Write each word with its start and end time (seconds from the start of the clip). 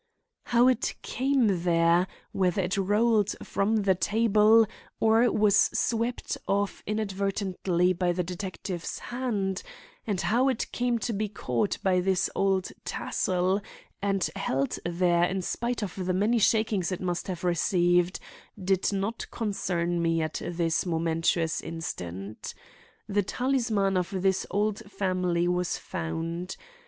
How 0.45 0.67
it 0.67 0.95
came 1.03 1.61
there—whether 1.61 2.59
it 2.63 2.75
rolled 2.75 3.35
from 3.43 3.83
the 3.83 3.93
table, 3.93 4.65
or 4.99 5.31
was 5.31 5.69
swept 5.77 6.39
off 6.47 6.81
inadvertently 6.87 7.93
by 7.93 8.11
the 8.11 8.23
detective's 8.23 8.97
hand, 8.97 9.61
and 10.07 10.19
how 10.19 10.49
it 10.49 10.71
came 10.71 10.97
to 10.97 11.13
be 11.13 11.29
caught 11.29 11.77
by 11.83 11.99
this 11.99 12.31
old 12.33 12.69
tassel 12.83 13.61
and 14.01 14.27
held 14.35 14.79
there 14.83 15.25
in 15.25 15.43
spite 15.43 15.83
of 15.83 15.95
the 16.07 16.15
many 16.15 16.39
shakings 16.39 16.91
it 16.91 16.99
must 16.99 17.27
have 17.27 17.43
received, 17.43 18.19
did 18.59 18.91
not 18.91 19.29
concern 19.29 20.01
me 20.01 20.23
at 20.23 20.41
this 20.43 20.83
momentous 20.83 21.61
instant. 21.61 22.55
The 23.07 23.21
talisman 23.21 23.95
of 23.97 24.23
this 24.23 24.47
old 24.49 24.79
family 24.91 25.47
was 25.47 25.77
found. 25.77 26.57